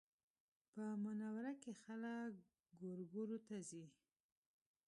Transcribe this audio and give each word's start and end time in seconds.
په 0.71 0.83
منوره 1.03 1.53
کې 1.61 1.71
خلک 1.83 2.33
ګورګورو 2.79 3.37
ته 3.47 3.55
ځي 3.69 3.83